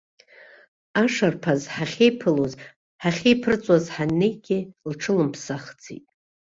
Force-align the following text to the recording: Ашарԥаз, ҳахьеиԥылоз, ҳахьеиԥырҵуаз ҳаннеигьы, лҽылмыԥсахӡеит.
Ашарԥаз, 1.01 1.61
ҳахьеиԥылоз, 1.73 2.53
ҳахьеиԥырҵуаз 3.01 3.85
ҳаннеигьы, 3.95 4.59
лҽылмыԥсахӡеит. 4.89 6.05